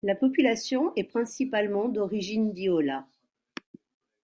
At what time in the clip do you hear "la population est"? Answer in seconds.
0.03-1.03